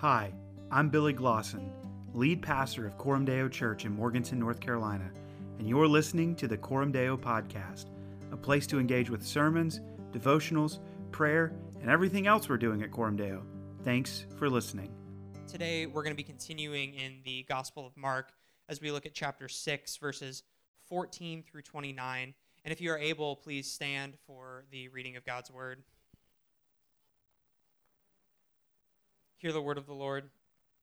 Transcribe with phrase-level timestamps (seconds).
[0.00, 0.30] Hi,
[0.70, 1.70] I'm Billy Glosson,
[2.12, 5.10] lead pastor of Coram Deo Church in Morganton, North Carolina,
[5.58, 7.86] and you're listening to the Coram Deo Podcast,
[8.30, 9.80] a place to engage with sermons,
[10.12, 10.80] devotionals,
[11.12, 13.42] prayer, and everything else we're doing at Coram Deo.
[13.84, 14.92] Thanks for listening.
[15.48, 18.32] Today, we're going to be continuing in the Gospel of Mark
[18.68, 20.42] as we look at chapter 6, verses
[20.90, 22.34] 14 through 29.
[22.66, 25.84] And if you are able, please stand for the reading of God's Word.
[29.38, 30.30] Hear the word of the Lord.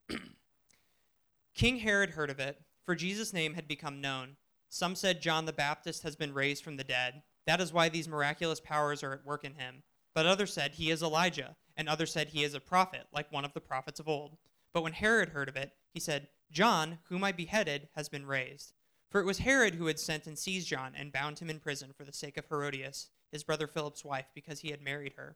[1.56, 4.36] King Herod heard of it, for Jesus' name had become known.
[4.70, 7.24] Some said John the Baptist has been raised from the dead.
[7.46, 9.84] That is why these miraculous powers are at work in him.
[10.14, 13.46] But others said he is Elijah, and others said he is a prophet, like one
[13.46, 14.38] of the prophets of old.
[14.74, 18.74] But when Herod heard of it, he said, John, whom I beheaded, has been raised.
[19.10, 21.94] For it was Herod who had sent and seized John and bound him in prison
[21.96, 25.36] for the sake of Herodias, his brother Philip's wife, because he had married her.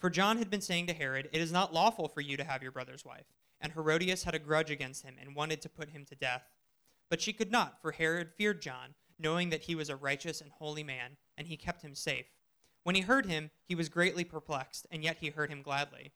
[0.00, 2.62] For John had been saying to Herod, It is not lawful for you to have
[2.62, 3.26] your brother's wife.
[3.60, 6.44] And Herodias had a grudge against him and wanted to put him to death.
[7.10, 10.50] But she could not, for Herod feared John, knowing that he was a righteous and
[10.50, 12.24] holy man, and he kept him safe.
[12.82, 16.12] When he heard him, he was greatly perplexed, and yet he heard him gladly.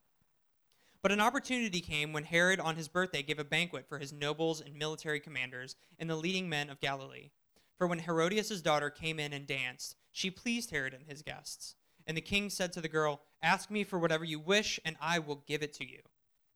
[1.03, 4.63] But an opportunity came when Herod on his birthday gave a banquet for his nobles
[4.63, 7.33] and military commanders and the leading men of Galilee.
[7.77, 11.75] For when Herodias' daughter came in and danced, she pleased Herod and his guests.
[12.07, 15.19] And the king said to the girl, Ask me for whatever you wish, and I
[15.19, 16.01] will give it to you.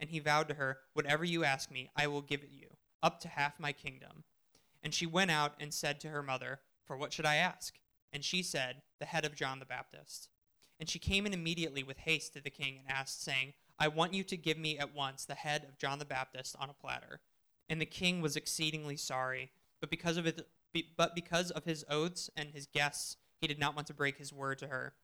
[0.00, 2.69] And he vowed to her, Whatever you ask me, I will give it you,
[3.03, 4.25] up to half my kingdom.
[4.83, 7.75] And she went out and said to her mother, For what should I ask?
[8.11, 10.31] And she said, The head of John the Baptist.
[10.81, 14.14] And she came in immediately with haste to the king and asked, saying, I want
[14.14, 17.20] you to give me at once the head of John the Baptist on a platter.
[17.69, 19.50] And the king was exceedingly sorry,
[19.81, 20.48] but because of it,
[20.97, 24.33] but because of his oaths and his guests, he did not want to break his
[24.33, 24.94] word to her.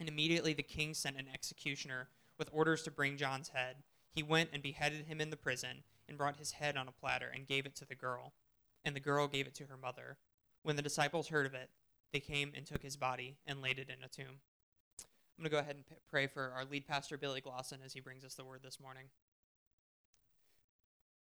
[0.00, 3.76] And immediately the king sent an executioner with orders to bring John's head.
[4.12, 7.30] He went and beheaded him in the prison, and brought his head on a platter,
[7.34, 8.32] and gave it to the girl.
[8.84, 10.16] And the girl gave it to her mother.
[10.62, 11.70] When the disciples heard of it,
[12.12, 14.40] they came and took his body and laid it in a tomb.
[15.38, 17.92] I'm going to go ahead and p- pray for our lead pastor, Billy Glosson, as
[17.92, 19.04] he brings us the word this morning.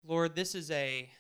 [0.07, 1.11] Lord, this is a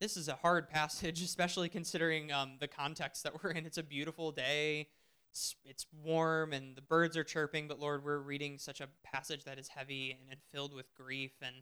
[0.00, 3.66] this is a hard passage, especially considering um, the context that we're in.
[3.66, 4.88] It's a beautiful day
[5.30, 9.44] it's, it's warm and the birds are chirping, but Lord, we're reading such a passage
[9.44, 11.32] that is heavy and, and filled with grief.
[11.40, 11.56] And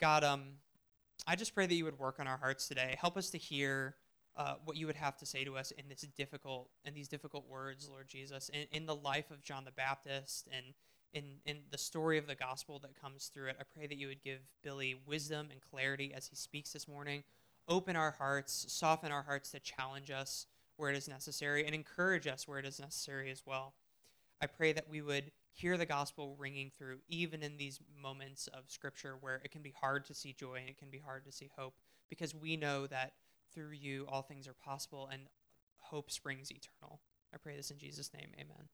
[0.00, 0.42] God, um,
[1.26, 2.96] I just pray that you would work on our hearts today.
[3.00, 3.94] Help us to hear
[4.36, 7.48] uh, what you would have to say to us in this difficult in these difficult
[7.48, 10.66] words, Lord Jesus, in, in the life of John the Baptist and
[11.12, 13.56] in, in the story of the gospel that comes through it.
[13.58, 17.24] I pray that you would give Billy wisdom and clarity as he speaks this morning.
[17.66, 20.46] Open our hearts, soften our hearts to challenge us
[20.78, 23.74] where it is necessary and encourage us where it is necessary as well.
[24.40, 28.64] I pray that we would hear the gospel ringing through, even in these moments of
[28.68, 31.32] scripture where it can be hard to see joy and it can be hard to
[31.32, 31.74] see hope,
[32.08, 33.14] because we know that
[33.52, 35.22] through you all things are possible and
[35.78, 37.00] hope springs eternal.
[37.34, 38.28] I pray this in Jesus' name.
[38.34, 38.68] Amen.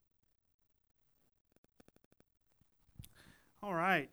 [3.63, 4.11] All right.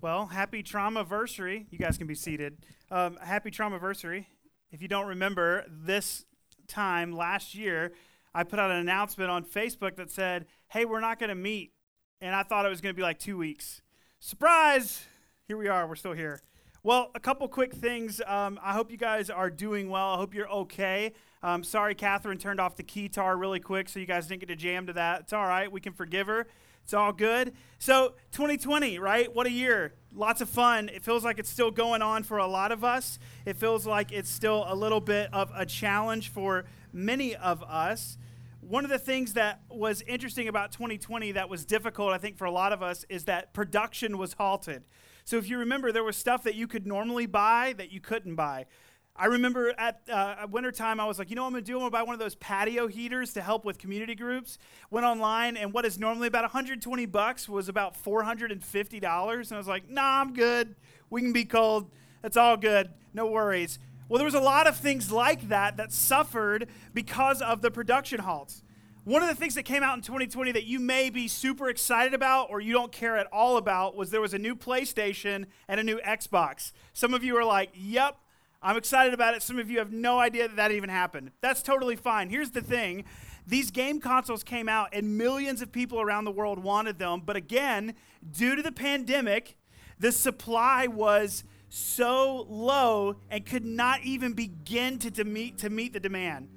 [0.00, 1.66] Well, happy trauma anniversary.
[1.70, 2.66] You guys can be seated.
[2.90, 4.26] Um, happy trauma anniversary.
[4.72, 6.24] If you don't remember, this
[6.68, 7.92] time last year,
[8.34, 11.72] I put out an announcement on Facebook that said, hey, we're not going to meet.
[12.20, 13.82] And I thought it was going to be like two weeks.
[14.18, 15.06] Surprise!
[15.46, 15.86] Here we are.
[15.86, 16.40] We're still here.
[16.82, 18.20] Well, a couple quick things.
[18.26, 20.14] Um, I hope you guys are doing well.
[20.14, 21.12] I hope you're okay.
[21.42, 24.56] Um, sorry, Catherine turned off the keytar really quick, so you guys didn't get to
[24.56, 25.20] jam to that.
[25.20, 25.70] It's all right.
[25.70, 26.46] We can forgive her.
[26.84, 27.54] It's all good.
[27.78, 29.34] So, 2020, right?
[29.34, 29.94] What a year.
[30.14, 30.90] Lots of fun.
[30.90, 33.18] It feels like it's still going on for a lot of us.
[33.46, 38.18] It feels like it's still a little bit of a challenge for many of us.
[38.60, 42.44] One of the things that was interesting about 2020 that was difficult, I think, for
[42.44, 44.84] a lot of us is that production was halted.
[45.24, 48.34] So, if you remember, there was stuff that you could normally buy that you couldn't
[48.34, 48.66] buy.
[49.16, 51.74] I remember at uh, wintertime, I was like, you know what I'm going to do?
[51.74, 54.58] I'm going to buy one of those patio heaters to help with community groups.
[54.90, 58.52] Went online, and what is normally about 120 bucks was about $450.
[58.92, 60.74] And I was like, nah, I'm good.
[61.10, 61.92] We can be cold.
[62.22, 62.90] That's all good.
[63.12, 63.78] No worries.
[64.08, 68.18] Well, there was a lot of things like that that suffered because of the production
[68.18, 68.64] halts.
[69.04, 72.14] One of the things that came out in 2020 that you may be super excited
[72.14, 75.78] about or you don't care at all about was there was a new PlayStation and
[75.78, 76.72] a new Xbox.
[76.94, 78.16] Some of you are like, yep,
[78.64, 79.42] I'm excited about it.
[79.42, 81.32] Some of you have no idea that that even happened.
[81.42, 82.30] That's totally fine.
[82.30, 83.04] Here's the thing
[83.46, 87.22] these game consoles came out, and millions of people around the world wanted them.
[87.24, 87.94] But again,
[88.28, 89.58] due to the pandemic,
[89.98, 95.92] the supply was so low and could not even begin to, to, meet, to meet
[95.92, 96.48] the demand.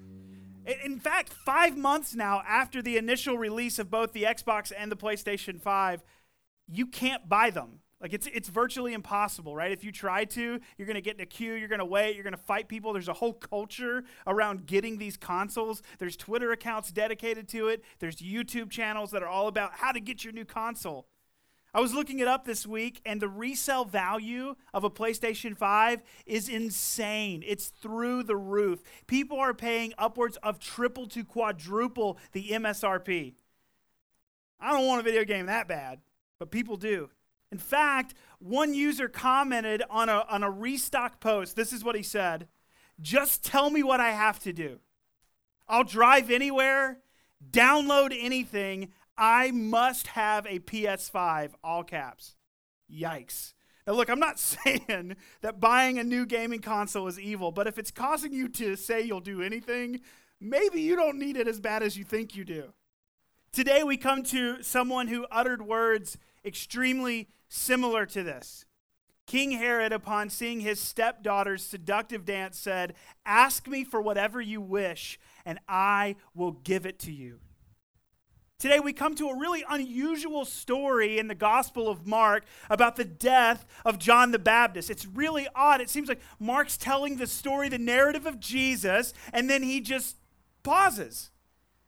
[0.86, 4.95] In fact, five months now after the initial release of both the Xbox and the
[4.95, 6.03] PlayStation 5,
[6.69, 7.80] you can't buy them.
[8.00, 9.72] Like it's it's virtually impossible, right?
[9.72, 12.14] If you try to, you're going to get in a queue, you're going to wait,
[12.16, 12.94] you're going to fight people.
[12.94, 15.82] There's a whole culture around getting these consoles.
[15.98, 17.84] There's Twitter accounts dedicated to it.
[18.00, 21.08] There's YouTube channels that are all about how to get your new console.
[21.74, 26.02] I was looking it up this week, and the resale value of a PlayStation 5
[26.26, 27.44] is insane.
[27.46, 28.82] It's through the roof.
[29.06, 33.34] People are paying upwards of triple to quadruple the MSRP.
[34.60, 36.00] I don't want a video game that bad,
[36.40, 37.10] but people do.
[37.52, 41.56] In fact, one user commented on a, on a restock post.
[41.56, 42.48] This is what he said
[43.02, 44.80] Just tell me what I have to do.
[45.68, 47.00] I'll drive anywhere,
[47.50, 48.90] download anything.
[49.18, 52.36] I must have a PS5, all caps.
[52.92, 53.54] Yikes.
[53.86, 57.78] Now, look, I'm not saying that buying a new gaming console is evil, but if
[57.80, 60.02] it's causing you to say you'll do anything,
[60.40, 62.74] maybe you don't need it as bad as you think you do.
[63.52, 66.18] Today, we come to someone who uttered words
[66.48, 68.66] extremely similar to this.
[69.28, 72.94] King Herod, upon seeing his stepdaughter's seductive dance, said,
[73.26, 77.40] Ask me for whatever you wish, and I will give it to you.
[78.58, 83.06] Today, we come to a really unusual story in the Gospel of Mark about the
[83.06, 84.90] death of John the Baptist.
[84.90, 85.82] It's really odd.
[85.82, 90.16] It seems like Mark's telling the story, the narrative of Jesus, and then he just
[90.64, 91.30] pauses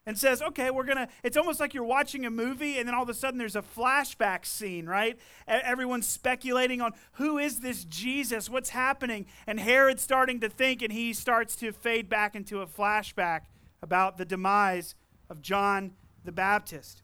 [0.09, 2.95] and says, okay, we're going to, it's almost like you're watching a movie and then
[2.95, 5.19] all of a sudden there's a flashback scene, right?
[5.47, 8.49] Everyone's speculating on who is this Jesus?
[8.49, 9.27] What's happening?
[9.45, 13.41] And Herod's starting to think and he starts to fade back into a flashback
[13.83, 14.95] about the demise
[15.29, 15.91] of John
[16.25, 17.03] the Baptist.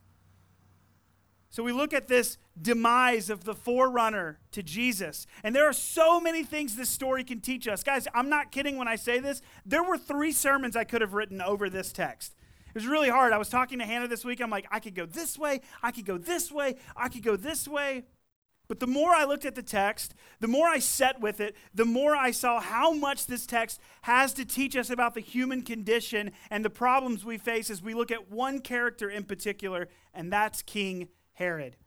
[1.52, 5.28] So we look at this demise of the forerunner to Jesus.
[5.44, 7.84] And there are so many things this story can teach us.
[7.84, 9.44] Guys, I'm not kidding when I say this.
[9.64, 12.34] There were three sermons I could have written over this text.
[12.76, 13.32] It was really hard.
[13.32, 14.42] I was talking to Hannah this week.
[14.42, 17.38] I'm like, I could go this way, I could go this way, I could go
[17.38, 18.04] this way.
[18.68, 21.86] But the more I looked at the text, the more I sat with it, the
[21.86, 26.32] more I saw how much this text has to teach us about the human condition
[26.50, 30.62] and the problems we face as we look at one character in particular, and that's
[30.62, 31.78] King Herod.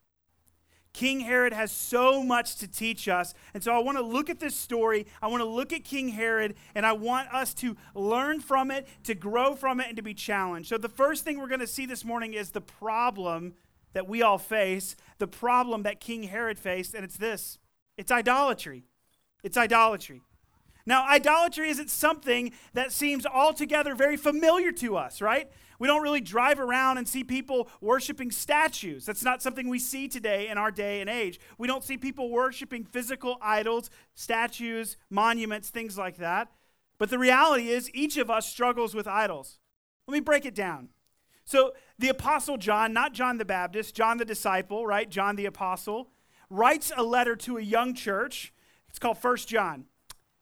[0.99, 3.33] King Herod has so much to teach us.
[3.55, 5.07] And so I want to look at this story.
[5.23, 8.89] I want to look at King Herod, and I want us to learn from it,
[9.05, 10.69] to grow from it, and to be challenged.
[10.69, 13.55] So the first thing we're going to see this morning is the problem
[13.93, 17.61] that we all face, the problem that King Herod faced, and it's this
[17.97, 18.83] it's idolatry.
[19.45, 20.23] It's idolatry.
[20.89, 25.51] Now, idolatry isn't something that seems altogether very familiar to us, right?
[25.79, 29.05] We don't really drive around and see people worshiping statues.
[29.05, 31.41] That's not something we see today in our day and age.
[31.59, 36.51] We don't see people worshiping physical idols, statues, monuments, things like that.
[36.97, 39.59] But the reality is, each of us struggles with idols.
[40.07, 40.89] Let me break it down.
[41.45, 45.11] So, the Apostle John, not John the Baptist, John the disciple, right?
[45.11, 46.09] John the Apostle,
[46.49, 48.55] writes a letter to a young church.
[48.89, 49.85] It's called First John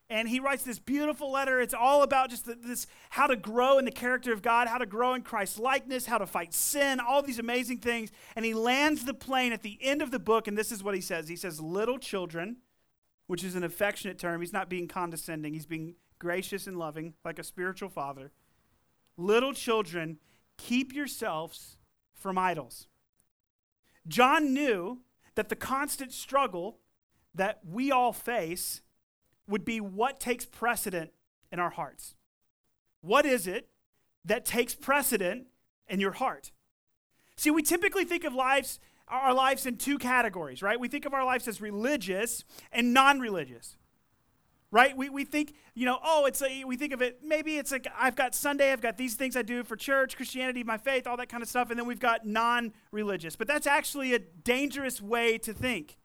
[0.09, 1.61] and he writes this beautiful letter.
[1.61, 4.87] It's all about just this how to grow in the character of God, how to
[4.87, 8.11] grow in Christ's likeness, how to fight sin, all these amazing things.
[8.37, 10.95] And he lands the plane at the end of the book, and this is what
[10.95, 11.29] he says.
[11.29, 12.59] He says, Little children,
[13.27, 14.41] which is an affectionate term.
[14.41, 18.31] He's not being condescending, he's being gracious and loving, like a spiritual father.
[19.17, 20.19] Little children,
[20.57, 21.79] keep yourselves
[22.15, 22.87] from idols.
[24.07, 25.01] John knew
[25.35, 26.79] that the constant struggle
[27.35, 28.83] that we all face
[29.49, 31.11] would be what takes precedent
[31.53, 32.15] in our hearts.
[33.01, 33.69] What is it
[34.25, 35.47] that takes precedent
[35.89, 36.51] in your heart?
[37.37, 40.81] See, we typically think of lives, our lives in two categories, right?
[40.81, 43.77] We think of our lives as religious and non religious,
[44.71, 44.97] right?
[44.97, 47.87] We, we think, you know, oh, it's a, we think of it, maybe it's like
[47.97, 51.19] I've got Sunday, I've got these things I do for church, Christianity, my faith, all
[51.19, 53.37] that kind of stuff, and then we've got non religious.
[53.37, 55.99] But that's actually a dangerous way to think.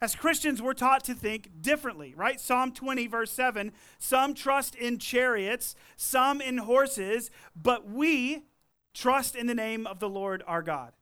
[0.00, 2.40] As Christians, we're taught to think differently, right?
[2.40, 8.44] Psalm 20, verse 7 some trust in chariots, some in horses, but we
[8.94, 10.92] trust in the name of the Lord our God.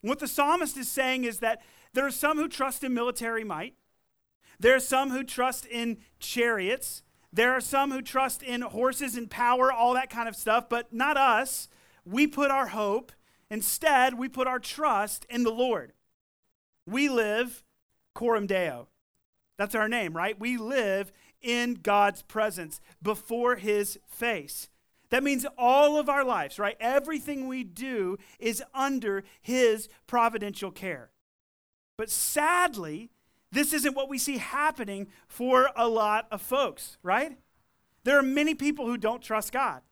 [0.00, 1.60] What the psalmist is saying is that
[1.92, 3.74] there are some who trust in military might,
[4.58, 9.30] there are some who trust in chariots, there are some who trust in horses and
[9.30, 11.68] power, all that kind of stuff, but not us.
[12.06, 13.12] We put our hope,
[13.50, 15.92] instead, we put our trust in the Lord.
[16.86, 17.62] We live
[18.16, 18.88] Coram Deo.
[19.58, 20.38] That's our name, right?
[20.38, 24.68] We live in God's presence before his face.
[25.10, 26.76] That means all of our lives, right?
[26.80, 31.10] Everything we do is under his providential care.
[31.96, 33.10] But sadly,
[33.52, 37.38] this isn't what we see happening for a lot of folks, right?
[38.04, 39.82] There are many people who don't trust God.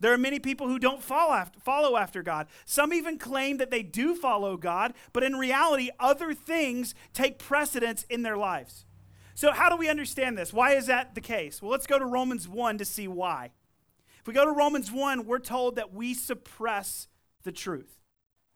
[0.00, 2.48] There are many people who don't follow after, God.
[2.64, 8.04] Some even claim that they do follow God, but in reality, other things take precedence
[8.10, 8.84] in their lives.
[9.34, 10.52] So, how do we understand this?
[10.52, 11.62] Why is that the case?
[11.62, 13.50] Well, let's go to Romans 1 to see why.
[14.20, 17.08] If we go to Romans 1, we're told that we suppress
[17.42, 17.98] the truth,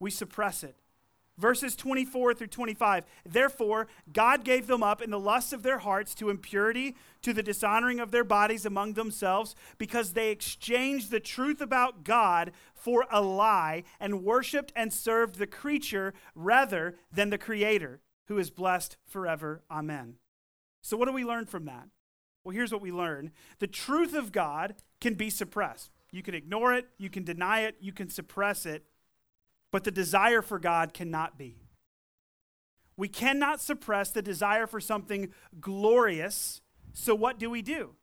[0.01, 0.77] we suppress it.
[1.39, 3.05] Verses 24 through 25.
[3.25, 7.45] Therefore, God gave them up in the lusts of their hearts to impurity, to the
[7.45, 13.23] dishonoring of their bodies among themselves, because they exchanged the truth about God for a
[13.23, 19.63] lie and worshiped and served the creature rather than the Creator, who is blessed forever.
[19.71, 20.15] Amen.
[20.83, 21.89] So, what do we learn from that?
[22.43, 23.31] Well, here's what we learn
[23.61, 25.93] the truth of God can be suppressed.
[26.11, 28.85] You can ignore it, you can deny it, you can suppress it
[29.71, 31.57] but the desire for God cannot be.
[32.97, 36.61] We cannot suppress the desire for something glorious.
[36.93, 37.95] So, what do we do?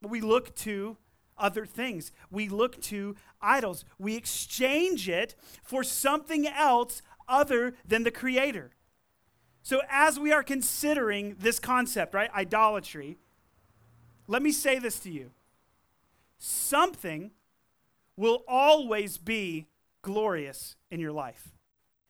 [0.00, 0.96] We look to
[1.36, 2.12] other things.
[2.30, 3.84] We look to idols.
[3.98, 8.70] We exchange it for something else other than the Creator.
[9.62, 13.18] So, as we are considering this concept, right, idolatry,
[14.26, 15.30] let me say this to you
[16.38, 17.32] something
[18.16, 19.66] will always be
[20.08, 21.52] glorious in your life.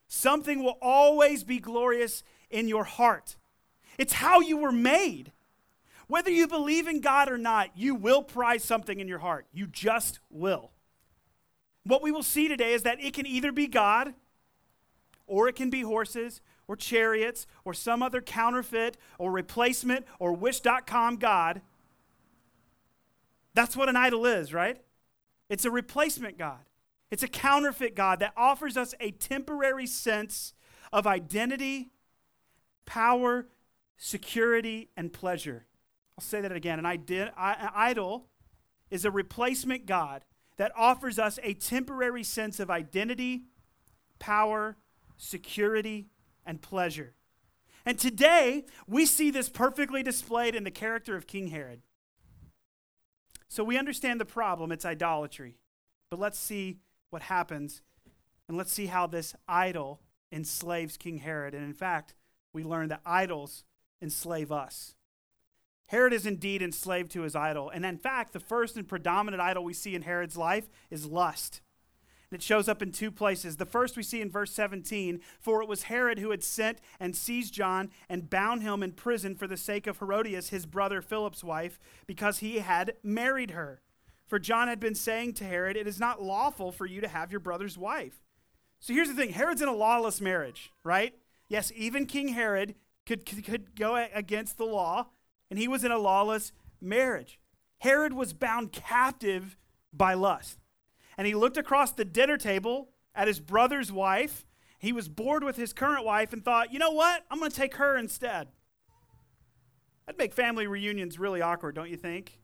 [0.07, 3.35] Something will always be glorious in your heart.
[3.99, 5.33] It's how you were made.
[6.07, 9.47] Whether you believe in God or not, you will prize something in your heart.
[9.53, 10.71] You just will.
[11.83, 14.15] What we will see today is that it can either be God,
[15.27, 21.17] or it can be horses, or chariots, or some other counterfeit, or replacement, or wish.com
[21.17, 21.63] God.
[23.55, 24.81] That's what an idol is, right?
[25.49, 26.61] It's a replacement God.
[27.11, 30.53] It's a counterfeit God that offers us a temporary sense
[30.93, 31.91] of identity,
[32.87, 33.49] power,
[33.97, 35.67] security, and pleasure.
[36.19, 36.79] I'll say that again.
[36.79, 38.27] An, ide- an idol
[38.91, 40.25] is a replacement God
[40.57, 43.45] that offers us a temporary sense of identity,
[44.19, 44.77] power,
[45.17, 46.09] security,
[46.45, 47.15] and pleasure.
[47.87, 51.81] And today, we see this perfectly displayed in the character of King Herod.
[53.49, 55.57] So we understand the problem, it's idolatry.
[56.11, 57.83] But let's see what happens.
[58.49, 60.01] And let's see how this idol
[60.33, 61.55] enslaves King Herod.
[61.55, 62.15] And in fact,
[62.53, 63.65] we learn that idols
[64.01, 64.95] enslave us.
[65.87, 67.71] Herod is indeed enslaved to his idol.
[67.71, 71.63] And in fact, the first and predominant idol we see in Herod's life is lust.
[72.31, 73.57] And it shows up in two places.
[73.57, 77.17] The first we see in verse 17 For it was Herod who had sent and
[77.17, 81.43] seized John and bound him in prison for the sake of Herodias, his brother Philip's
[81.43, 83.81] wife, because he had married her.
[84.29, 87.33] For John had been saying to Herod, It is not lawful for you to have
[87.33, 88.23] your brother's wife.
[88.79, 91.15] So here's the thing Herod's in a lawless marriage, right?
[91.49, 92.75] Yes, even King Herod
[93.07, 95.09] could, could, could go against the law,
[95.51, 97.41] and he was in a lawless marriage.
[97.79, 99.57] Herod was bound captive
[99.93, 100.59] by lust.
[101.17, 104.45] And he looked across the dinner table at his brother's wife.
[104.79, 107.25] He was bored with his current wife and thought, you know what?
[107.31, 108.49] I'm going to take her instead.
[110.07, 112.39] That'd make family reunions really awkward, don't you think?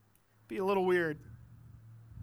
[0.49, 1.19] Be a little weird.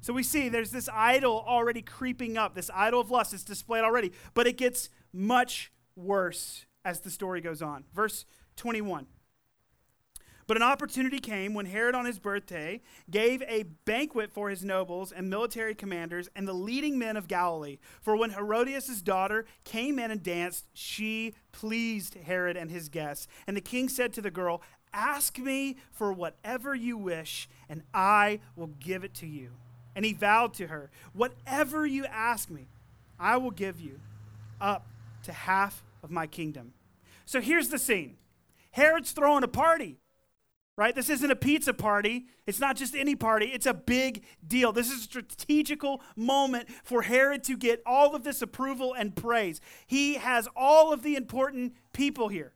[0.01, 3.83] So we see there's this idol already creeping up, this idol of lust is displayed
[3.83, 7.83] already, but it gets much worse as the story goes on.
[7.93, 9.05] Verse 21.
[10.47, 15.11] But an opportunity came when Herod, on his birthday, gave a banquet for his nobles
[15.11, 17.77] and military commanders and the leading men of Galilee.
[18.01, 23.27] For when Herodias' daughter came in and danced, she pleased Herod and his guests.
[23.47, 24.61] And the king said to the girl,
[24.93, 29.51] Ask me for whatever you wish, and I will give it to you.
[30.01, 32.65] And he vowed to her, Whatever you ask me,
[33.19, 33.99] I will give you
[34.59, 34.87] up
[35.25, 36.73] to half of my kingdom.
[37.27, 38.17] So here's the scene
[38.71, 39.99] Herod's throwing a party,
[40.75, 40.95] right?
[40.95, 42.25] This isn't a pizza party.
[42.47, 44.71] It's not just any party, it's a big deal.
[44.71, 49.61] This is a strategical moment for Herod to get all of this approval and praise.
[49.85, 52.53] He has all of the important people here.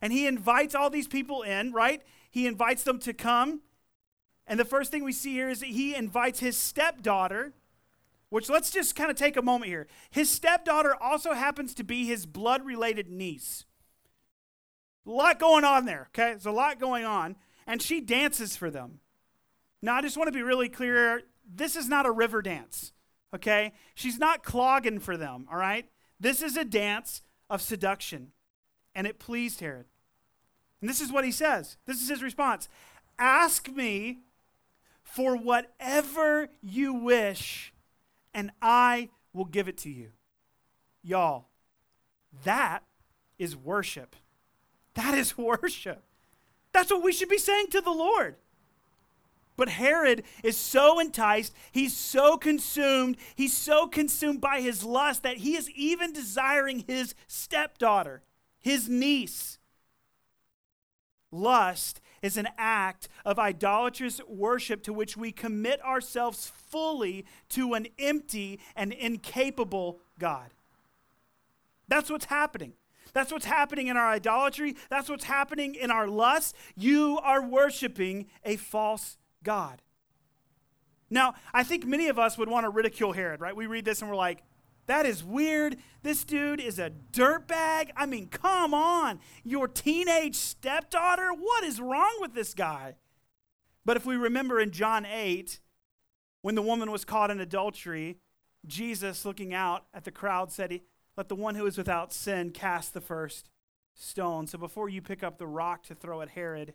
[0.00, 2.02] And he invites all these people in, right?
[2.30, 3.62] He invites them to come
[4.52, 7.54] and the first thing we see here is that he invites his stepdaughter,
[8.28, 9.86] which let's just kind of take a moment here.
[10.10, 13.64] His stepdaughter also happens to be his blood related niece.
[15.06, 16.32] A lot going on there, okay?
[16.32, 17.36] There's a lot going on.
[17.66, 19.00] And she dances for them.
[19.80, 22.92] Now, I just want to be really clear this is not a river dance,
[23.34, 23.72] okay?
[23.94, 25.86] She's not clogging for them, all right?
[26.20, 28.32] This is a dance of seduction.
[28.94, 29.86] And it pleased Herod.
[30.82, 31.78] And this is what he says.
[31.86, 32.68] This is his response
[33.18, 34.18] Ask me
[35.02, 37.72] for whatever you wish,
[38.32, 40.10] and I will give it to you.
[41.02, 41.46] Y'all,
[42.44, 42.82] that
[43.38, 44.16] is worship.
[44.94, 46.02] That is worship.
[46.72, 48.36] That's what we should be saying to the Lord.
[49.56, 55.38] But Herod is so enticed, he's so consumed, he's so consumed by his lust that
[55.38, 58.22] he is even desiring his stepdaughter,
[58.58, 59.58] his niece.
[61.30, 67.88] Lust is an act of idolatrous worship to which we commit ourselves fully to an
[67.98, 70.54] empty and incapable God.
[71.88, 72.74] That's what's happening.
[73.12, 74.76] That's what's happening in our idolatry.
[74.88, 76.56] That's what's happening in our lust.
[76.76, 79.82] You are worshiping a false God.
[81.10, 83.54] Now, I think many of us would want to ridicule Herod, right?
[83.54, 84.42] We read this and we're like,
[84.86, 85.76] that is weird.
[86.02, 87.90] This dude is a dirtbag.
[87.96, 89.20] I mean, come on.
[89.44, 91.30] Your teenage stepdaughter?
[91.32, 92.96] What is wrong with this guy?
[93.84, 95.60] But if we remember in John 8,
[96.42, 98.18] when the woman was caught in adultery,
[98.66, 100.80] Jesus, looking out at the crowd, said,
[101.16, 103.48] Let the one who is without sin cast the first
[103.94, 104.46] stone.
[104.46, 106.74] So before you pick up the rock to throw at Herod,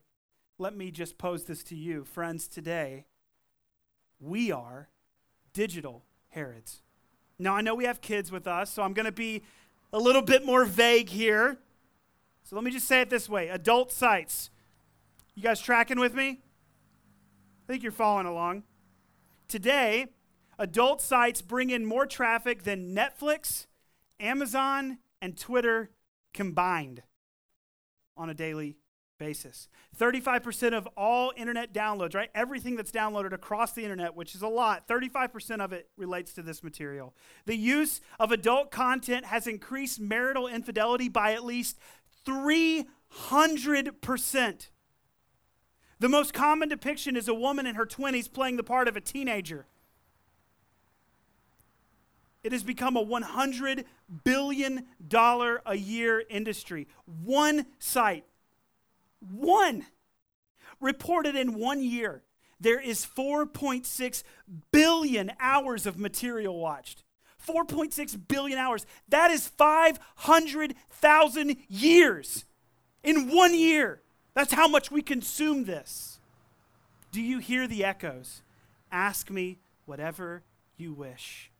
[0.57, 2.03] let me just pose this to you.
[2.03, 3.05] Friends, today,
[4.19, 4.89] we are
[5.53, 6.81] digital Herods.
[7.39, 9.43] Now, I know we have kids with us, so I'm going to be
[9.93, 11.57] a little bit more vague here.
[12.43, 14.49] So let me just say it this way adult sites.
[15.35, 16.41] You guys tracking with me?
[17.67, 18.63] I think you're following along.
[19.47, 20.07] Today,
[20.57, 23.67] adult sites bring in more traffic than Netflix,
[24.19, 25.91] Amazon, and Twitter
[26.33, 27.03] combined
[28.15, 28.77] on a daily
[29.17, 29.67] basis.
[29.97, 32.29] 35% of all internet downloads, right?
[32.35, 36.41] Everything that's downloaded across the internet, which is a lot, 35% of it relates to
[36.41, 37.13] this material.
[37.45, 41.77] The use of adult content has increased marital infidelity by at least
[42.25, 42.85] 300%.
[45.99, 49.01] The most common depiction is a woman in her 20s playing the part of a
[49.01, 49.65] teenager.
[52.43, 53.83] It has become a $100
[54.23, 56.87] billion a year industry.
[57.23, 58.23] One site
[59.19, 59.85] one
[60.79, 62.23] reported in one year.
[62.59, 64.23] There is 4.6
[64.71, 67.03] billion hours of material watched.
[67.47, 68.87] 4.6 billion hours.
[69.09, 72.45] That is 500,000 years
[73.03, 74.01] in one year.
[74.33, 76.19] That's how much we consume this.
[77.11, 78.41] Do you hear the echoes?
[78.91, 80.41] Ask me whatever
[80.77, 81.51] you wish.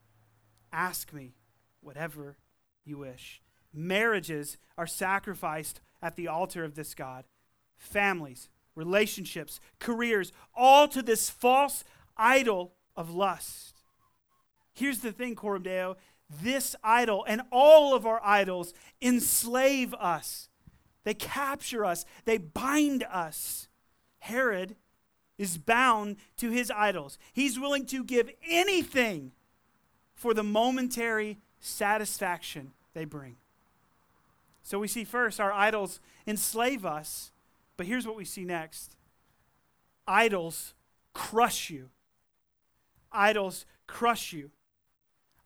[0.73, 1.35] Ask me
[1.81, 2.37] whatever
[2.85, 3.41] you wish.
[3.73, 7.25] Marriages are sacrificed at the altar of this God
[7.77, 11.83] families, relationships, careers, all to this false
[12.15, 13.75] idol of lust.
[14.73, 15.97] Here's the thing, Coram Deo
[16.29, 20.49] this idol and all of our idols enslave us,
[21.03, 23.67] they capture us, they bind us.
[24.19, 24.75] Herod
[25.37, 27.17] is bound to his idols.
[27.31, 29.31] He's willing to give anything
[30.15, 33.37] for the momentary satisfaction they bring.
[34.63, 37.31] So we see first our idols enslave us
[37.77, 38.95] but here's what we see next
[40.07, 40.73] idols
[41.13, 41.89] crush you.
[43.11, 44.51] Idols crush you.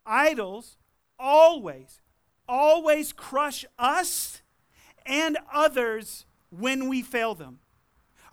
[0.06, 0.78] Idols
[1.20, 2.02] always,
[2.48, 4.42] always crush us
[5.06, 7.60] and others when we fail them.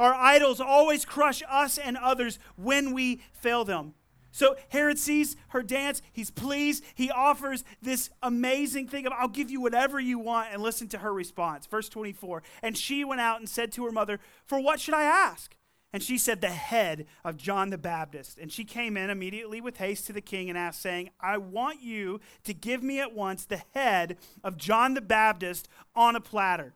[0.00, 3.94] Our idols always crush us and others when we fail them.
[4.30, 6.02] So Herod sees her dance.
[6.12, 6.84] He's pleased.
[6.94, 10.48] He offers this amazing thing of, I'll give you whatever you want.
[10.52, 11.66] And listen to her response.
[11.66, 12.42] Verse 24.
[12.62, 15.56] And she went out and said to her mother, For what should I ask?
[15.92, 18.38] And she said, The head of John the Baptist.
[18.38, 21.82] And she came in immediately with haste to the king and asked, saying, I want
[21.82, 26.74] you to give me at once the head of John the Baptist on a platter.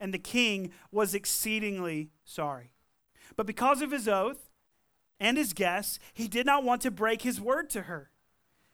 [0.00, 2.70] And the king was exceedingly sorry.
[3.36, 4.50] But because of his oath,
[5.20, 8.10] and his guests, he did not want to break his word to her.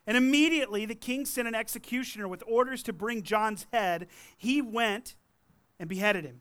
[0.06, 4.08] And immediately the king sent an executioner with orders to bring John's head.
[4.36, 5.14] He went
[5.78, 6.40] and beheaded him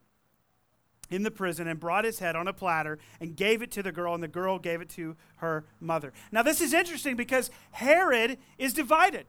[1.10, 3.92] in the prison and brought his head on a platter and gave it to the
[3.92, 6.14] girl, and the girl gave it to her mother.
[6.32, 9.26] Now, this is interesting because Herod is divided,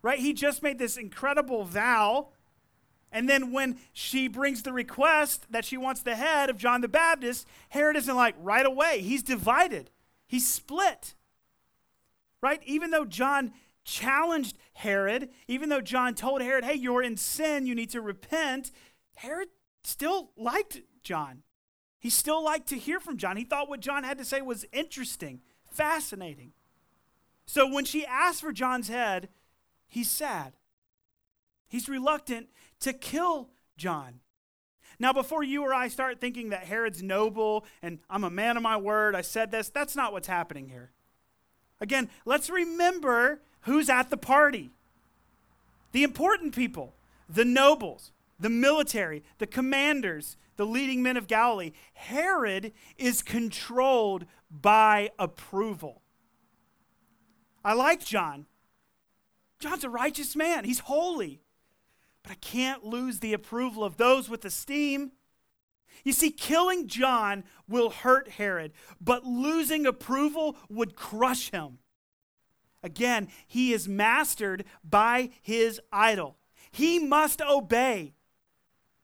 [0.00, 0.18] right?
[0.18, 2.28] He just made this incredible vow.
[3.12, 6.88] And then when she brings the request that she wants the head of John the
[6.88, 9.02] Baptist, Herod isn't like right away.
[9.02, 9.90] He's divided.
[10.26, 11.14] He's split.
[12.40, 12.62] Right?
[12.64, 13.52] Even though John
[13.84, 18.70] challenged Herod, even though John told Herod, hey, you're in sin, you need to repent,
[19.16, 19.48] Herod
[19.84, 21.42] still liked John.
[21.98, 23.36] He still liked to hear from John.
[23.36, 26.52] He thought what John had to say was interesting, fascinating.
[27.46, 29.28] So when she asked for John's head,
[29.86, 30.54] he's sad.
[31.72, 32.48] He's reluctant
[32.80, 34.20] to kill John.
[34.98, 38.62] Now, before you or I start thinking that Herod's noble and I'm a man of
[38.62, 40.90] my word, I said this, that's not what's happening here.
[41.80, 44.72] Again, let's remember who's at the party.
[45.92, 46.94] The important people,
[47.26, 51.72] the nobles, the military, the commanders, the leading men of Galilee.
[51.94, 56.02] Herod is controlled by approval.
[57.64, 58.44] I like John.
[59.58, 61.41] John's a righteous man, he's holy.
[62.22, 65.12] But I can't lose the approval of those with esteem.
[66.04, 71.78] You see, killing John will hurt Herod, but losing approval would crush him.
[72.82, 76.36] Again, he is mastered by his idol.
[76.70, 78.14] He must obey.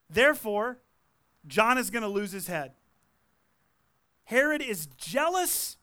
[0.09, 0.79] Therefore,
[1.47, 2.73] John is going to lose his head.
[4.25, 5.77] Herod is jealous.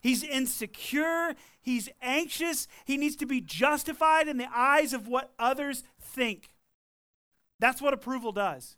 [0.00, 1.34] He's insecure.
[1.60, 2.68] He's anxious.
[2.84, 6.50] He needs to be justified in the eyes of what others think.
[7.58, 8.76] That's what approval does.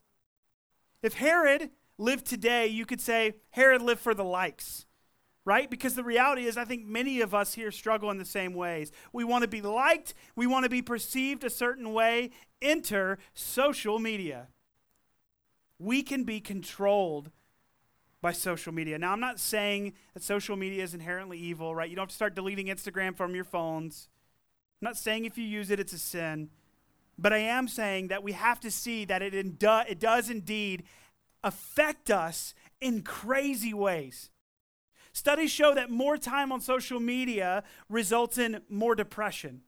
[1.03, 4.87] If Herod lived today, you could say Herod lived for the likes,
[5.45, 5.71] right?
[5.71, 8.93] Because the reality is, I think many of us here struggle in the same ways.
[9.13, 12.31] We want to be liked, we want to be perceived a certain way.
[12.61, 14.49] Enter social media.
[15.79, 17.31] We can be controlled
[18.21, 18.99] by social media.
[18.99, 21.89] Now, I'm not saying that social media is inherently evil, right?
[21.89, 24.09] You don't have to start deleting Instagram from your phones.
[24.81, 26.51] I'm not saying if you use it, it's a sin.
[27.19, 30.85] But I am saying that we have to see that it, it does indeed
[31.43, 34.31] affect us in crazy ways.
[35.13, 39.63] Studies show that more time on social media results in more depression.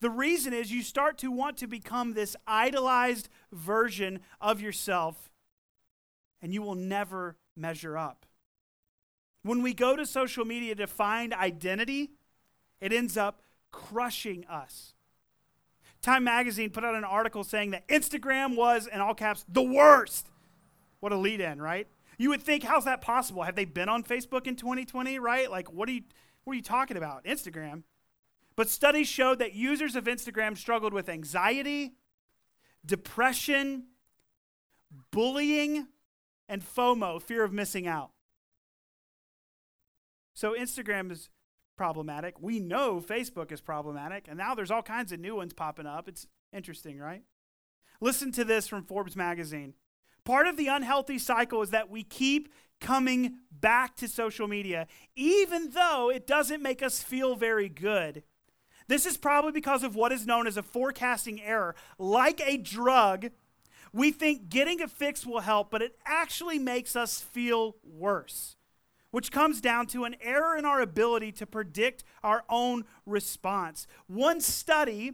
[0.00, 5.30] The reason is you start to want to become this idolized version of yourself,
[6.42, 8.26] and you will never measure up.
[9.42, 12.10] When we go to social media to find identity,
[12.80, 14.94] it ends up crushing us.
[16.02, 20.28] Time magazine put out an article saying that Instagram was, in all caps, the worst.
[21.00, 21.86] What a lead in, right?
[22.18, 23.42] You would think, how's that possible?
[23.42, 25.50] Have they been on Facebook in 2020, right?
[25.50, 26.02] Like, what are you,
[26.44, 27.24] what are you talking about?
[27.24, 27.82] Instagram.
[28.56, 31.94] But studies showed that users of Instagram struggled with anxiety,
[32.84, 33.84] depression,
[35.10, 35.86] bullying,
[36.48, 38.10] and FOMO, fear of missing out.
[40.34, 41.28] So Instagram is
[41.80, 42.38] problematic.
[42.42, 46.08] We know Facebook is problematic, and now there's all kinds of new ones popping up.
[46.08, 47.22] It's interesting, right?
[48.02, 49.72] Listen to this from Forbes magazine.
[50.26, 55.70] Part of the unhealthy cycle is that we keep coming back to social media, even
[55.70, 58.24] though it doesn't make us feel very good.
[58.86, 61.74] This is probably because of what is known as a forecasting error.
[61.98, 63.30] Like a drug,
[63.90, 68.56] we think getting a fix will help, but it actually makes us feel worse,
[69.10, 73.86] which comes down to an error in our ability to predict our own response.
[74.06, 75.12] One study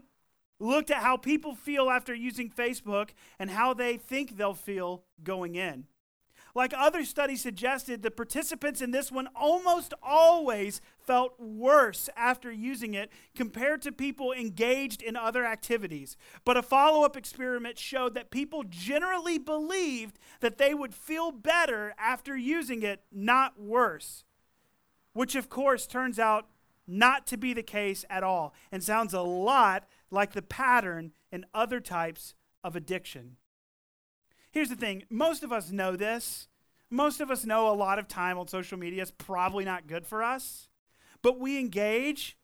[0.59, 5.55] looked at how people feel after using Facebook and how they think they'll feel going
[5.55, 5.85] in.
[6.57, 12.95] Like other studies suggested, the participants in this one almost always felt worse after using
[12.95, 16.16] it compared to people engaged in other activities.
[16.47, 21.95] But a follow up experiment showed that people generally believed that they would feel better
[21.99, 24.25] after using it, not worse.
[25.12, 26.47] Which, of course, turns out
[26.87, 31.45] not to be the case at all and sounds a lot like the pattern in
[31.53, 33.37] other types of addiction.
[34.57, 36.49] Here's the thing most of us know this.
[36.88, 40.07] Most of us know a lot of time on social media is probably not good
[40.07, 40.71] for us,
[41.21, 42.38] but we engage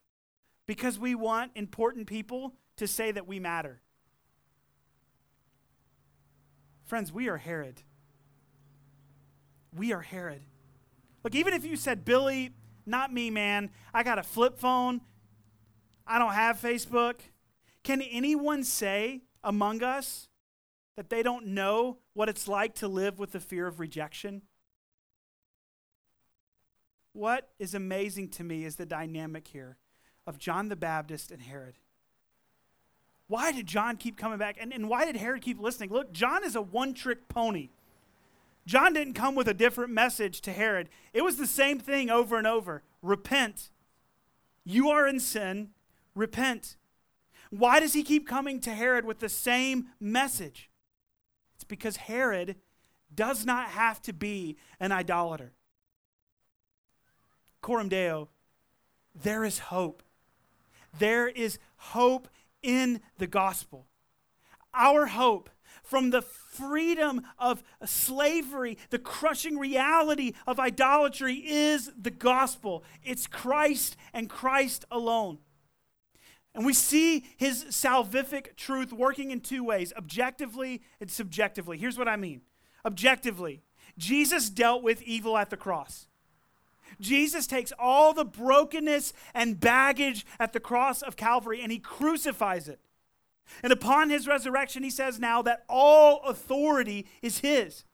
[0.66, 3.80] because we want important people to say that we matter.
[6.84, 7.80] Friends, we are Herod.
[9.74, 10.42] We are Herod.
[11.24, 12.50] Look, even if you said, Billy,
[12.84, 15.00] not me, man, I got a flip phone,
[16.06, 17.20] I don't have Facebook.
[17.82, 20.28] Can anyone say among us
[20.96, 24.42] that they don't know what it's like to live with the fear of rejection?
[27.12, 29.76] What is amazing to me is the dynamic here
[30.26, 31.78] of John the Baptist and Herod.
[33.28, 34.56] Why did John keep coming back?
[34.60, 35.90] And, and why did Herod keep listening?
[35.90, 37.70] Look, John is a one trick pony.
[38.66, 40.88] John didn't come with a different message to Herod.
[41.12, 43.70] It was the same thing over and over repent.
[44.64, 45.70] You are in sin.
[46.14, 46.76] Repent.
[47.50, 50.70] Why does he keep coming to Herod with the same message?
[51.62, 52.56] It's because Herod
[53.14, 55.52] does not have to be an idolater.
[57.60, 58.30] Coram Deo,
[59.14, 60.02] there is hope.
[60.98, 62.26] There is hope
[62.64, 63.86] in the gospel.
[64.74, 65.50] Our hope
[65.84, 72.82] from the freedom of slavery, the crushing reality of idolatry is the gospel.
[73.04, 75.38] It's Christ and Christ alone.
[76.54, 81.78] And we see his salvific truth working in two ways objectively and subjectively.
[81.78, 82.42] Here's what I mean
[82.84, 83.62] objectively,
[83.96, 86.08] Jesus dealt with evil at the cross.
[87.00, 92.68] Jesus takes all the brokenness and baggage at the cross of Calvary and he crucifies
[92.68, 92.80] it.
[93.62, 97.84] And upon his resurrection, he says now that all authority is his.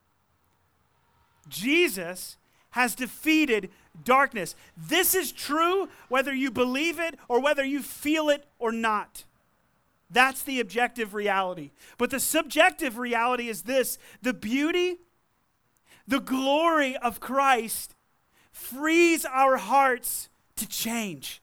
[1.49, 2.37] Jesus
[2.71, 3.71] has defeated
[4.05, 4.55] darkness.
[4.77, 9.25] This is true whether you believe it or whether you feel it or not.
[10.11, 11.71] That's the objective reality.
[11.99, 14.99] But the subjective reality is this the beauty,
[16.07, 17.95] the glory of Christ
[18.51, 21.43] frees our hearts to change.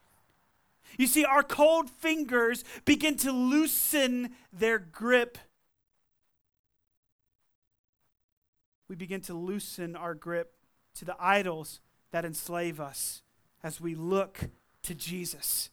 [0.97, 5.37] You see, our cold fingers begin to loosen their grip.
[8.87, 10.53] We begin to loosen our grip
[10.95, 11.81] to the idols
[12.15, 13.23] that enslave us
[13.61, 14.47] as we look
[14.81, 15.69] to Jesus.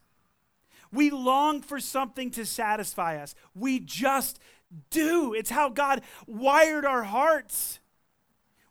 [0.91, 3.37] We long for something to satisfy us.
[3.55, 4.41] We just
[4.91, 5.35] do.
[5.35, 7.79] It's how God wired our hearts.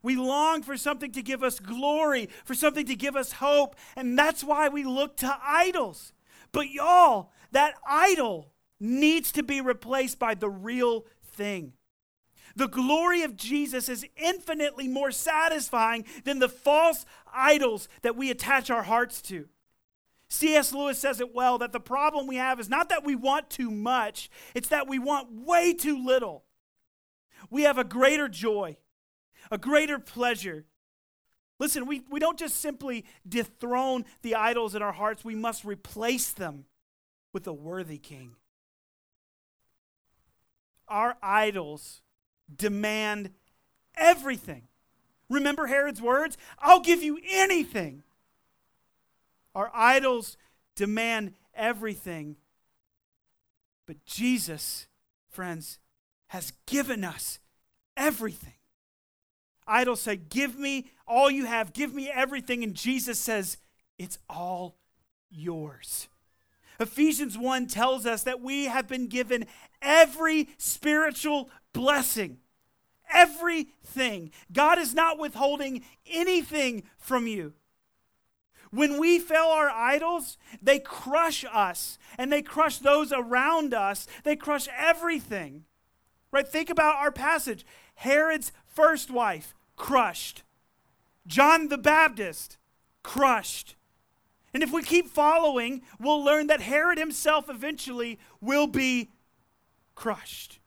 [0.04, 4.20] We long for something to give us glory, for something to give us hope, and
[4.20, 6.12] that's why we look to idols.
[6.52, 11.72] But y'all, that idol needs to be replaced by the real thing.
[12.56, 18.70] The glory of Jesus is infinitely more satisfying than the false idols that we attach
[18.70, 19.48] our hearts to.
[20.30, 20.74] C.S.
[20.74, 23.70] Lewis says it well that the problem we have is not that we want too
[23.70, 26.46] much, it's that we want way too little.
[27.50, 28.78] We have a greater joy,
[29.50, 30.66] a greater pleasure.
[31.60, 36.32] Listen, we, we don't just simply dethrone the idols in our hearts, we must replace
[36.32, 36.66] them
[37.34, 38.36] with a worthy king.
[40.88, 42.02] Our idols
[42.56, 43.32] demand
[43.96, 44.64] everything.
[45.30, 46.38] Remember Herod's words?
[46.60, 48.04] I'll give you anything.
[49.56, 50.38] Our idols
[50.76, 52.38] demand everything.
[53.86, 54.88] But Jesus,
[55.30, 55.80] friends,
[56.28, 57.40] has given us
[57.98, 58.54] everything.
[59.68, 62.64] Idols say, Give me all you have, give me everything.
[62.64, 63.58] And Jesus says,
[63.98, 64.78] It's all
[65.30, 66.08] yours.
[66.80, 69.46] Ephesians 1 tells us that we have been given
[69.82, 72.38] every spiritual blessing.
[73.14, 74.32] Everything.
[74.52, 77.54] God is not withholding anything from you.
[78.72, 84.08] When we fail our idols, they crush us and they crush those around us.
[84.24, 85.66] They crush everything.
[86.32, 86.48] Right?
[86.48, 87.66] Think about our passage.
[87.96, 90.44] Herod's first wife, crushed.
[91.28, 92.58] John the Baptist,
[93.04, 93.76] crushed.
[94.54, 99.10] And if we keep following, we'll learn that Herod himself eventually will be
[99.96, 100.61] crushed.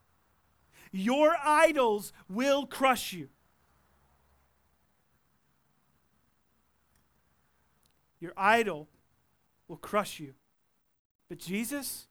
[0.97, 3.29] Your idols will crush you.
[8.21, 8.87] Your idol
[9.67, 10.35] will crush you.
[11.29, 12.07] But Jesus,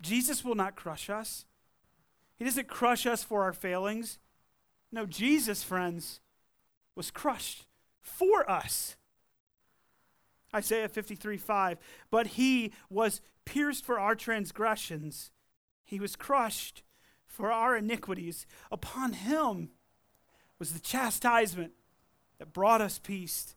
[0.00, 1.44] Jesus will not crush us.
[2.38, 4.18] He doesn't crush us for our failings.
[4.90, 6.20] No, Jesus, friends,
[6.94, 7.66] was crushed
[8.00, 8.96] for us.
[10.56, 11.78] Isaiah 53 5.
[12.10, 15.30] But he was pierced for our transgressions,
[15.84, 16.84] he was crushed
[17.28, 18.46] for our iniquities.
[18.72, 19.70] Upon him
[20.58, 21.72] was the chastisement
[22.38, 23.54] that brought us peace.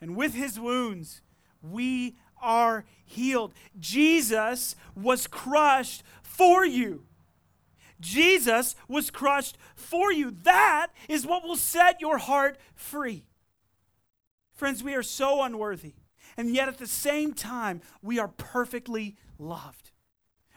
[0.00, 1.22] And with his wounds,
[1.62, 3.54] we are healed.
[3.78, 7.06] Jesus was crushed for you.
[8.00, 10.30] Jesus was crushed for you.
[10.42, 13.24] That is what will set your heart free.
[14.52, 15.94] Friends, we are so unworthy.
[16.36, 19.83] And yet at the same time, we are perfectly loved.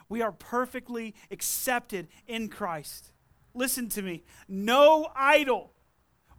[0.10, 3.12] We are perfectly accepted in Christ.
[3.54, 4.24] Listen to me.
[4.48, 5.72] No idol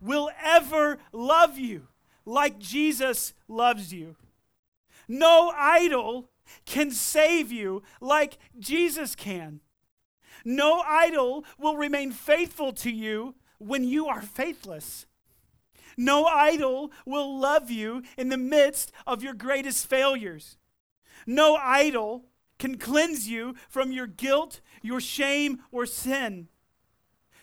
[0.01, 1.89] will ever love you
[2.25, 4.17] like Jesus loves you.
[5.09, 6.31] No idol
[6.65, 9.61] can save you like Jesus can.
[10.45, 15.07] No idol will remain faithful to you when you are faithless.
[15.97, 20.57] No idol will love you in the midst of your greatest failures.
[21.27, 22.25] No idol
[22.59, 26.49] can cleanse you from your guilt, your shame, or sin.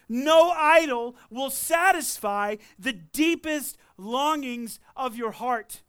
[0.08, 5.82] No idol will satisfy the deepest longings of your heart.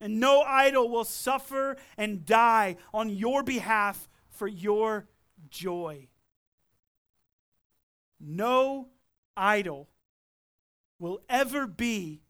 [0.00, 5.06] And no idol will suffer and die on your behalf for your
[5.48, 6.08] joy.
[8.20, 8.88] No
[9.36, 9.88] idol
[10.98, 12.22] will ever be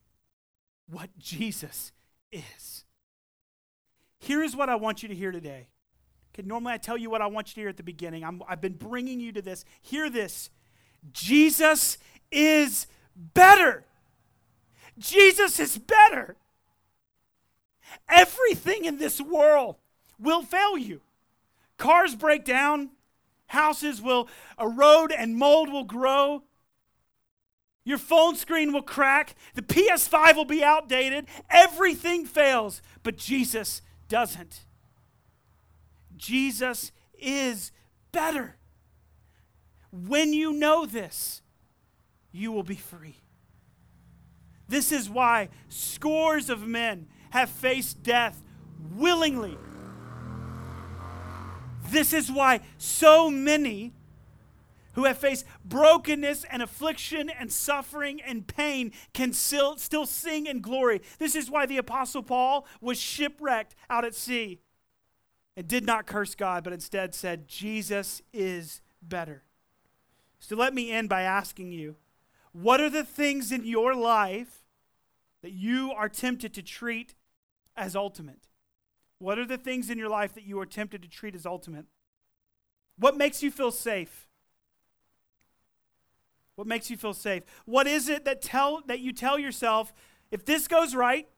[0.88, 1.92] what Jesus
[2.30, 2.84] is.
[4.18, 5.68] Here's what I want you to hear today.
[6.36, 8.22] Okay, normally I tell you what I want you to hear at the beginning.
[8.22, 9.64] i I've been bringing you to this.
[9.80, 10.50] Hear this
[11.10, 11.96] Jesus
[12.30, 13.84] is better.
[14.98, 16.36] Jesus is better.
[18.08, 19.76] Everything in this world
[20.18, 21.00] will fail you.
[21.78, 22.90] Cars break down,
[23.46, 24.28] houses will
[24.60, 26.42] erode, and mold will grow.
[27.82, 29.36] Your phone screen will crack.
[29.54, 31.26] The PS5 will be outdated.
[31.48, 34.66] Everything fails, but Jesus doesn't.
[36.16, 37.72] Jesus is
[38.12, 38.56] better.
[39.92, 41.42] When you know this,
[42.32, 43.16] you will be free.
[44.68, 48.42] This is why scores of men have faced death
[48.94, 49.56] willingly.
[51.88, 53.92] This is why so many
[54.94, 60.60] who have faced brokenness and affliction and suffering and pain can still, still sing in
[60.60, 61.02] glory.
[61.18, 64.58] This is why the Apostle Paul was shipwrecked out at sea
[65.56, 69.42] and did not curse God, but instead said, Jesus is better.
[70.38, 71.96] So let me end by asking you
[72.52, 74.64] what are the things in your life
[75.42, 77.14] that you are tempted to treat
[77.76, 78.48] as ultimate?
[79.18, 81.86] What are the things in your life that you are tempted to treat as ultimate?
[82.98, 84.26] What makes you feel safe?
[86.54, 87.42] What makes you feel safe?
[87.66, 89.92] What is it that tell that you tell yourself,
[90.30, 91.28] if this goes right,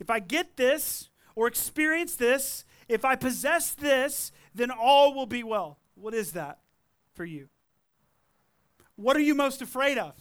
[0.00, 5.42] if I get this or experience this, if I possess this, then all will be
[5.42, 5.78] well.
[5.94, 6.58] What is that
[7.14, 7.48] for you?
[8.96, 10.14] What are you most afraid of?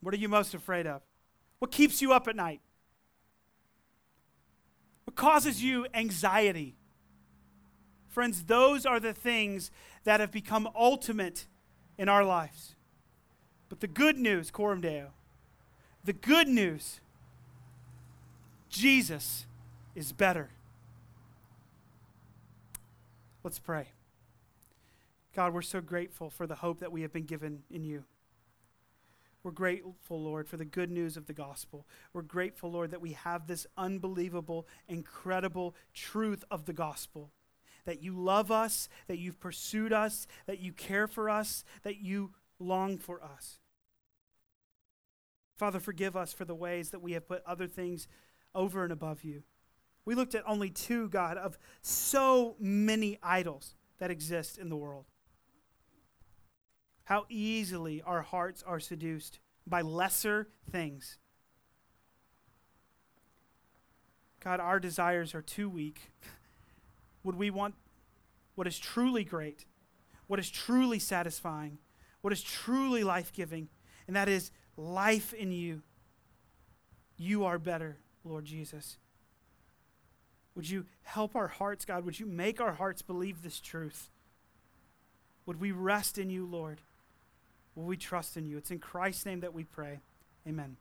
[0.00, 1.02] What are you most afraid of?
[1.58, 2.60] What keeps you up at night?
[5.04, 6.76] What causes you anxiety?
[8.08, 9.70] Friends, those are the things
[10.04, 11.46] that have become ultimate
[11.98, 12.74] in our lives.
[13.68, 15.10] But the good news, Coram Deo,
[16.04, 17.00] the good news,
[18.68, 19.46] Jesus
[19.94, 20.50] is better.
[23.42, 23.88] Let's pray.
[25.34, 28.04] God, we're so grateful for the hope that we have been given in you.
[29.42, 31.86] We're grateful, Lord, for the good news of the gospel.
[32.12, 37.30] We're grateful, Lord, that we have this unbelievable, incredible truth of the gospel
[37.86, 42.32] that you love us, that you've pursued us, that you care for us, that you
[42.58, 43.58] long for us.
[45.56, 48.06] Father, forgive us for the ways that we have put other things
[48.54, 49.44] over and above you.
[50.10, 55.04] We looked at only two, God, of so many idols that exist in the world
[57.04, 61.18] how easily our hearts are seduced by lesser things.
[64.40, 66.10] God, our desires are too weak.
[67.22, 67.76] Would we want
[68.56, 69.64] what is truly great,
[70.26, 71.78] what is truly satisfying,
[72.20, 73.68] what is truly life giving,
[74.08, 75.82] and that is life in you?
[77.16, 78.98] You are better, Lord Jesus.
[80.60, 82.04] Would you help our hearts, God?
[82.04, 84.10] Would you make our hearts believe this truth?
[85.46, 86.82] Would we rest in you, Lord?
[87.74, 88.58] Will we trust in you?
[88.58, 90.00] It's in Christ's name that we pray.
[90.46, 90.76] Amen.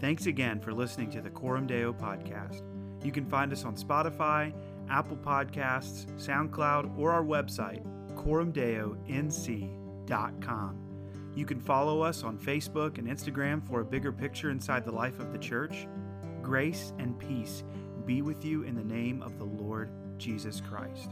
[0.00, 2.64] Thanks again for listening to the Coram Deo podcast.
[3.04, 4.52] You can find us on Spotify,
[4.90, 7.84] Apple Podcasts, SoundCloud, or our website,
[8.16, 10.78] coramdeonc.com.
[11.36, 15.20] You can follow us on Facebook and Instagram for a bigger picture inside the life
[15.20, 15.86] of the church.
[16.44, 17.64] Grace and peace
[18.04, 21.10] be with you in the name of the Lord Jesus Christ.